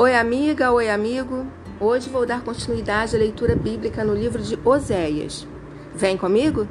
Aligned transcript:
Oi, 0.00 0.14
amiga, 0.14 0.70
oi, 0.70 0.88
amigo. 0.88 1.44
Hoje 1.80 2.08
vou 2.08 2.24
dar 2.24 2.42
continuidade 2.42 3.16
à 3.16 3.18
leitura 3.18 3.56
bíblica 3.56 4.04
no 4.04 4.14
livro 4.14 4.40
de 4.40 4.56
Oséias. 4.64 5.44
Vem 5.92 6.16
comigo? 6.16 6.68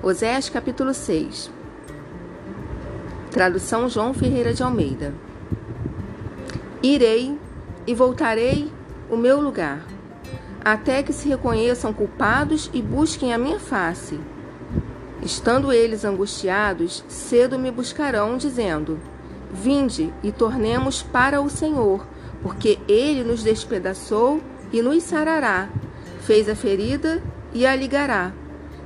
Oséias, 0.00 0.48
capítulo 0.48 0.94
6. 0.94 1.50
Tradução 3.32 3.88
João 3.88 4.14
Ferreira 4.14 4.54
de 4.54 4.62
Almeida. 4.62 5.12
Irei 6.80 7.36
e 7.88 7.92
voltarei 7.92 8.70
o 9.10 9.16
meu 9.16 9.40
lugar, 9.40 9.84
até 10.64 11.02
que 11.02 11.12
se 11.12 11.28
reconheçam 11.28 11.92
culpados 11.92 12.70
e 12.72 12.80
busquem 12.80 13.34
a 13.34 13.38
minha 13.38 13.58
face. 13.58 14.20
Estando 15.24 15.72
eles 15.72 16.04
angustiados, 16.04 17.04
cedo 17.08 17.58
me 17.58 17.72
buscarão, 17.72 18.36
dizendo: 18.36 18.96
Vinde 19.52 20.14
e 20.22 20.30
tornemos 20.30 21.02
para 21.02 21.40
o 21.40 21.50
Senhor 21.50 22.06
porque 22.42 22.78
ele 22.88 23.22
nos 23.22 23.42
despedaçou 23.42 24.40
e 24.72 24.80
nos 24.82 25.02
sarará, 25.02 25.68
fez 26.22 26.48
a 26.48 26.54
ferida 26.54 27.22
e 27.52 27.66
a 27.66 27.74
ligará. 27.74 28.32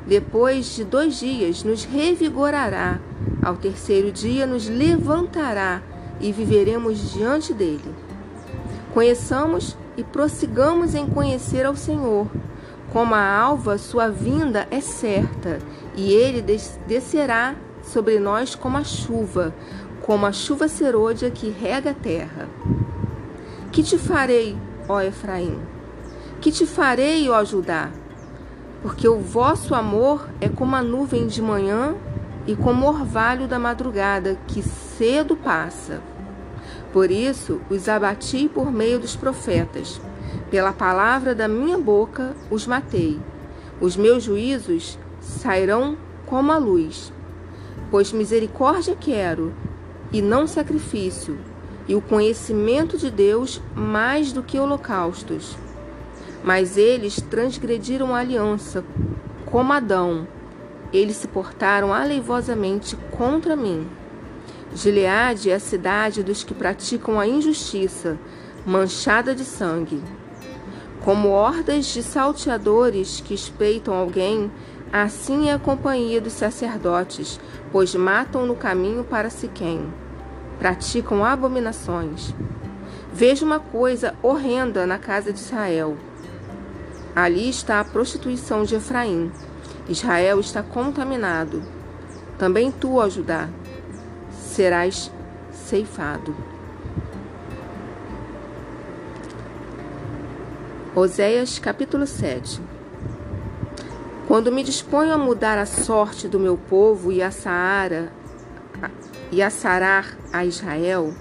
Depois 0.06 0.74
de 0.74 0.84
dois 0.84 1.18
dias 1.18 1.62
nos 1.62 1.84
revigorará, 1.84 3.00
ao 3.42 3.56
terceiro 3.56 4.12
dia 4.12 4.46
nos 4.46 4.68
levantará 4.68 5.82
e 6.20 6.30
viveremos 6.32 7.12
diante 7.12 7.52
dele. 7.54 7.94
Conheçamos 8.92 9.77
e 9.96 10.05
prossigamos 10.05 10.94
em 10.94 11.06
conhecer 11.06 11.64
ao 11.66 11.77
Senhor. 11.77 12.28
Como 12.92 13.14
a 13.14 13.38
alva, 13.38 13.77
sua 13.77 14.08
vinda 14.08 14.68
é 14.70 14.80
certa, 14.80 15.58
e 15.96 16.12
ele 16.12 16.41
descerá 16.86 17.56
sobre 17.82 18.20
nós 18.20 18.55
como 18.55 18.77
a 18.77 18.84
chuva, 18.84 19.55
como 20.02 20.27
a 20.27 20.32
chuva 20.32 20.68
serôdia 20.68 21.30
que 21.30 21.48
rega 21.48 21.91
a 21.91 21.94
terra. 21.94 22.48
Que 23.75 23.83
te 23.83 23.98
farei, 23.98 24.56
ó 24.89 25.00
Efraim? 25.00 25.58
Que 26.41 26.53
te 26.53 26.64
farei, 26.64 27.28
ó 27.28 27.42
Judá? 27.42 27.91
Porque 28.80 29.08
o 29.08 29.19
vosso 29.19 29.75
amor 29.75 30.28
é 30.41 30.48
como 30.48 30.77
a 30.77 30.80
nuvem 30.80 31.27
de 31.27 31.42
manhã 31.42 31.97
e 32.47 32.55
como 32.55 32.86
o 32.86 32.89
orvalho 32.89 33.48
da 33.48 33.58
madrugada, 33.58 34.39
que 34.47 34.62
cedo 34.62 35.34
passa. 35.34 36.00
Por 36.92 37.11
isso 37.11 37.61
os 37.69 37.89
abati 37.89 38.48
por 38.48 38.70
meio 38.70 39.00
dos 39.00 39.17
profetas. 39.17 40.00
Pela 40.52 40.72
palavra 40.72 41.34
da 41.34 41.48
minha 41.48 41.77
boca 41.77 42.36
os 42.52 42.69
matei. 42.69 43.20
Os 43.80 43.97
meus 43.97 44.22
juízos 44.22 44.97
sairão 45.19 45.97
como 46.27 46.52
a 46.52 46.58
luz. 46.58 47.12
Pois 47.91 48.12
misericórdia 48.12 48.95
quero, 48.95 49.52
e 50.12 50.22
não 50.22 50.47
sacrifício, 50.47 51.36
e 51.86 51.94
o 51.94 52.00
conhecimento 52.00 52.96
de 52.96 53.10
Deus 53.10 53.60
mais 53.74 54.32
do 54.32 54.42
que 54.42 54.58
holocaustos. 54.58 55.56
Mas 56.42 56.77
eles 56.77 57.20
transgrediram 57.20 58.14
a 58.14 58.20
aliança, 58.20 58.84
como 59.46 59.72
Adão. 59.72 60.27
Eles 60.92 61.16
se 61.16 61.28
portaram 61.28 61.92
aleivosamente 61.92 62.96
contra 63.10 63.56
mim. 63.56 63.86
Gileade 64.74 65.50
é 65.50 65.55
a 65.55 65.60
cidade 65.60 66.22
dos 66.22 66.42
que 66.42 66.55
praticam 66.55 67.18
a 67.18 67.27
injustiça, 67.27 68.18
manchada 68.66 69.34
de 69.34 69.44
sangue. 69.44 70.02
Como 71.05 71.28
hordas 71.28 71.86
de 71.86 72.02
salteadores 72.02 73.20
que 73.20 73.34
espreitam 73.34 73.94
alguém, 73.94 74.50
assim 74.92 75.48
é 75.50 75.52
a 75.52 75.58
companhia 75.58 76.20
dos 76.20 76.32
sacerdotes, 76.32 77.38
pois 77.70 77.94
matam 77.94 78.46
no 78.46 78.55
caminho 78.55 79.05
para 79.05 79.28
Siquém 79.28 79.92
praticam 80.58 81.24
abominações. 81.24 82.34
Vejo 83.12 83.44
uma 83.44 83.60
coisa 83.60 84.14
horrenda 84.22 84.86
na 84.86 84.98
casa 84.98 85.33
de 85.33 85.38
Israel. 85.38 85.96
Ali 87.14 87.48
está 87.48 87.80
a 87.80 87.84
prostituição 87.84 88.64
de 88.64 88.74
Efraim. 88.74 89.30
Israel 89.89 90.40
está 90.40 90.62
contaminado. 90.62 91.62
Também 92.39 92.73
tu, 92.73 92.96
ó 92.96 93.08
Judá, 93.08 93.48
serás 94.30 95.11
ceifado. 95.52 96.34
Oséias 100.96 101.58
capítulo 101.58 102.06
7 102.06 102.61
Quando 104.29 104.52
me 104.52 104.62
disponho 104.62 105.12
a 105.12 105.18
mudar 105.18 105.58
a 105.58 105.67
sorte 105.67 106.29
do 106.29 106.39
meu 106.39 106.56
povo 106.56 107.11
e 107.11 107.20
a 107.20 107.33
Saara 107.33 108.12
e 109.34 109.42
a 109.42 109.50
sarar 109.50 110.17
a 110.33 110.45
Israel, 110.45 111.12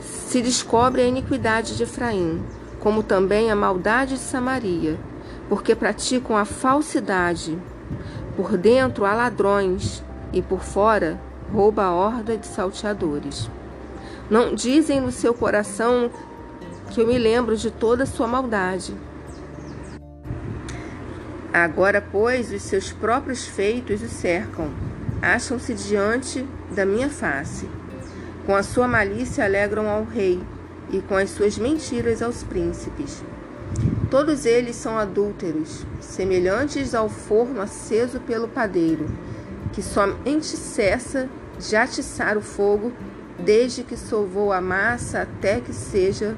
se 0.00 0.42
descobre 0.42 1.00
a 1.00 1.06
iniquidade 1.06 1.76
de 1.76 1.84
Efraim, 1.84 2.42
como 2.80 3.04
também 3.04 3.52
a 3.52 3.56
maldade 3.56 4.14
de 4.14 4.20
Samaria, 4.20 4.98
porque 5.48 5.76
praticam 5.76 6.36
a 6.36 6.44
falsidade. 6.44 7.56
Por 8.36 8.58
dentro 8.58 9.04
há 9.04 9.14
ladrões, 9.14 10.02
e 10.32 10.42
por 10.42 10.64
fora 10.64 11.20
rouba 11.52 11.84
a 11.84 11.94
horda 11.94 12.36
de 12.36 12.48
salteadores. 12.48 13.48
Não 14.28 14.52
dizem 14.52 15.00
no 15.00 15.12
seu 15.12 15.32
coração 15.32 16.10
que 16.90 17.00
eu 17.00 17.06
me 17.06 17.16
lembro 17.16 17.56
de 17.56 17.70
toda 17.70 18.06
sua 18.06 18.26
maldade. 18.26 18.92
Agora, 21.52 22.04
pois, 22.10 22.52
os 22.52 22.62
seus 22.62 22.90
próprios 22.90 23.46
feitos 23.46 24.02
o 24.02 24.08
cercam 24.08 24.93
acham-se 25.24 25.74
diante 25.74 26.46
da 26.74 26.84
minha 26.84 27.08
face. 27.08 27.68
Com 28.44 28.54
a 28.54 28.62
sua 28.62 28.86
malícia 28.86 29.44
alegram 29.44 29.88
ao 29.88 30.04
rei, 30.04 30.40
e 30.90 31.00
com 31.00 31.16
as 31.16 31.30
suas 31.30 31.58
mentiras 31.58 32.22
aos 32.22 32.42
príncipes. 32.42 33.22
Todos 34.10 34.46
eles 34.46 34.76
são 34.76 34.96
adúlteros, 34.96 35.84
semelhantes 36.00 36.94
ao 36.94 37.08
forno 37.08 37.60
aceso 37.60 38.20
pelo 38.20 38.46
padeiro, 38.46 39.06
que 39.72 39.82
somente 39.82 40.56
cessa 40.56 41.28
de 41.58 41.74
atiçar 41.74 42.36
o 42.36 42.40
fogo, 42.40 42.92
desde 43.38 43.82
que 43.82 43.96
sovou 43.96 44.52
a 44.52 44.60
massa 44.60 45.22
até 45.22 45.60
que 45.60 45.72
seja 45.72 46.36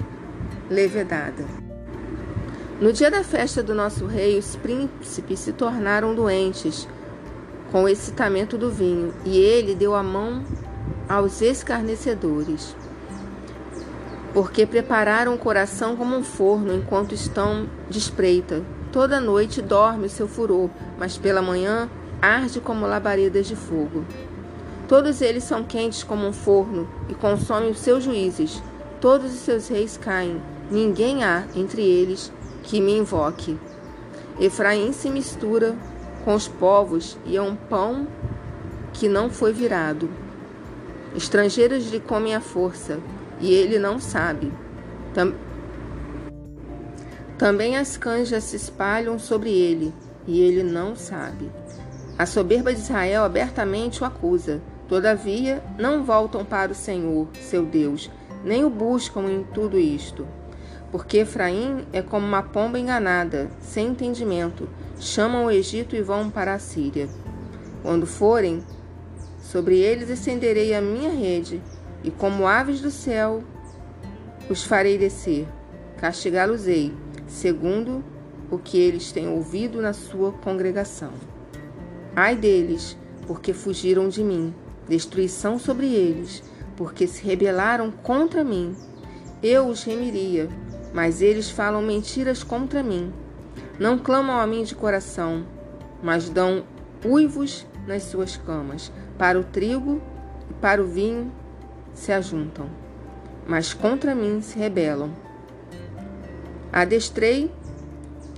levedada. 0.71 1.45
No 2.81 2.93
dia 2.93 3.11
da 3.11 3.23
festa 3.23 3.63
do 3.63 3.75
nosso 3.75 4.07
rei, 4.07 4.39
os 4.39 4.57
príncipes 4.57 5.41
se 5.41 5.53
tornaram 5.53 6.15
doentes, 6.15 6.89
com 7.77 7.83
o 7.83 7.89
excitamento 7.91 8.57
do 8.57 8.71
vinho, 8.71 9.13
e 9.23 9.37
ele 9.37 9.75
deu 9.75 9.95
a 9.95 10.03
mão 10.03 10.43
aos 11.07 11.43
escarnecedores, 11.43 12.75
porque 14.33 14.65
prepararam 14.65 15.35
o 15.35 15.39
coração 15.39 15.95
como 15.95 16.17
um 16.17 16.25
forno 16.25 16.75
enquanto 16.75 17.13
estão 17.13 17.69
de 17.91 17.99
espreita. 17.99 18.63
Toda 18.91 19.21
noite 19.21 19.61
dorme 19.61 20.09
seu 20.09 20.27
furor, 20.27 20.71
mas 20.99 21.19
pela 21.19 21.43
manhã 21.43 21.91
arde 22.23 22.61
como 22.61 22.87
labaredas 22.87 23.47
de 23.47 23.55
fogo. 23.55 24.07
Todos 24.89 25.21
eles 25.21 25.45
são 25.45 25.63
quentes 25.63 26.03
como 26.03 26.27
um 26.27 26.33
forno 26.33 26.89
e 27.11 27.15
consomem 27.15 27.73
os 27.73 27.81
seus 27.81 28.03
juízes. 28.03 28.63
Todos 29.03 29.35
os 29.35 29.41
seus 29.41 29.69
reis 29.69 29.99
caem. 29.99 30.41
Ninguém 30.71 31.25
há 31.25 31.45
entre 31.55 31.83
eles 31.83 32.33
que 32.63 32.81
me 32.81 32.97
invoque. 32.97 33.59
Efraim 34.41 34.95
se 34.95 35.11
mistura 35.11 35.77
com 36.27 36.35
os 36.35 36.49
povos 36.49 37.17
e 37.25 37.37
é 37.37 37.41
um 37.41 37.55
pão 37.55 38.09
que 38.93 39.09
não 39.09 39.31
foi 39.31 39.53
virado. 39.53 40.11
Estrangeiros 41.15 41.89
lhe 41.93 42.01
comem 42.01 42.35
a 42.35 42.41
força, 42.41 42.99
e 43.41 43.55
ele 43.55 43.79
não 43.79 44.01
sabe. 44.01 44.53
Tam... 45.15 45.33
Também 47.39 47.77
as 47.77 47.97
canjas 47.97 48.43
se 48.43 48.57
espalham 48.57 49.21
sobre 49.21 49.51
ele, 49.51 49.95
e 50.27 50.41
ele 50.41 50.65
não 50.65 50.97
sabe. 50.97 51.49
A 52.19 52.27
soberba 52.27 52.75
de 52.75 52.81
Israel 52.81 53.23
abertamente 53.23 54.03
o 54.03 54.05
acusa. 54.05 54.61
Todavia, 54.89 55.63
não 55.79 56.03
voltam 56.03 56.45
para 56.45 56.73
o 56.73 56.75
Senhor, 56.75 57.29
seu 57.41 57.65
Deus, 57.65 58.11
nem 58.45 58.65
o 58.65 58.71
buscam 58.71 59.31
em 59.31 59.45
tudo 59.55 59.79
isto. 59.79 60.27
Porque 60.91 61.19
Efraim 61.19 61.85
é 61.93 62.01
como 62.01 62.27
uma 62.27 62.43
pomba 62.43 62.79
enganada, 62.79 63.51
sem 63.61 63.89
entendimento. 63.89 64.69
Chamam 64.99 65.47
o 65.47 65.51
Egito 65.51 65.97
e 65.97 66.03
vão 66.03 66.31
para 66.31 66.55
a 66.55 66.59
Síria. 66.59 67.09
Quando 67.83 68.07
forem, 68.07 68.63
sobre 69.41 69.79
eles 69.79 70.09
estenderei 70.09 70.75
a 70.75 70.81
minha 70.81 71.11
rede, 71.11 71.61
e 72.03 72.11
como 72.11 72.47
aves 72.47 72.81
do 72.81 72.91
céu 72.91 73.43
os 74.49 74.63
farei 74.65 74.97
descer. 74.97 75.47
Castigá-los-ei, 75.99 76.93
segundo 77.27 78.05
o 78.51 78.59
que 78.59 78.79
eles 78.79 79.11
têm 79.11 79.29
ouvido 79.29 79.83
na 79.83 79.93
sua 79.93 80.33
congregação. 80.33 81.13
Ai 82.15 82.37
deles, 82.37 82.97
porque 83.27 83.53
fugiram 83.53 84.09
de 84.09 84.23
mim. 84.23 84.55
Destruição 84.89 85.59
sobre 85.59 85.87
eles, 85.93 86.43
porque 86.77 87.07
se 87.07 87.25
rebelaram 87.25 87.91
contra 87.91 88.45
mim. 88.45 88.75
Eu 89.43 89.67
os 89.67 89.83
remiria, 89.83 90.49
mas 90.97 91.21
eles 91.21 91.51
falam 91.51 91.83
mentiras 91.83 92.43
contra 92.43 92.83
mim. 92.83 93.13
Não 93.79 93.99
clamam 93.99 94.41
a 94.41 94.47
mim 94.47 94.65
de 94.65 94.75
coração, 94.75 95.45
mas 96.03 96.31
dão 96.31 96.65
uivos 97.05 97.67
nas 97.87 98.05
suas 98.05 98.39
camas. 98.39 98.91
Para 99.19 99.39
o 99.39 99.45
trigo 99.45 100.01
e 100.51 100.55
para 100.55 100.83
o 100.83 100.87
vinho 100.87 101.31
se 101.93 102.13
ajuntam. 102.13 102.71
mas 103.47 103.75
contra 103.75 104.15
mim 104.15 104.41
se 104.41 104.59
rebelam. 104.59 105.11
Adestrei 106.73 107.53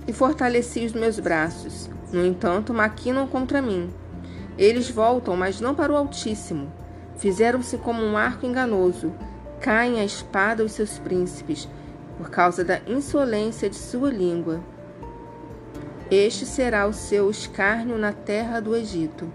e 0.05 0.11
fortaleci 0.11 0.85
os 0.85 0.91
meus 0.91 1.17
braços, 1.17 1.89
no 2.11 2.25
entanto, 2.25 2.73
maquinam 2.73 3.25
contra 3.25 3.61
mim. 3.61 3.89
Eles 4.57 4.89
voltam, 4.89 5.37
mas 5.37 5.61
não 5.61 5.73
para 5.73 5.93
o 5.93 5.95
Altíssimo. 5.95 6.69
Fizeram-se 7.17 7.77
como 7.77 8.03
um 8.03 8.17
arco 8.17 8.45
enganoso. 8.45 9.13
Caem 9.61 10.01
a 10.01 10.05
espada 10.05 10.63
os 10.63 10.73
seus 10.73 10.99
príncipes, 10.99 11.67
por 12.19 12.29
causa 12.29 12.65
da 12.65 12.81
insolência 12.85 13.69
de 13.69 13.77
sua 13.77 14.09
língua. 14.09 14.59
Este 16.11 16.45
será 16.45 16.85
o 16.85 16.91
seu 16.91 17.31
escárnio 17.31 17.97
na 17.97 18.11
terra 18.11 18.59
do 18.59 18.75
Egito. 18.75 19.31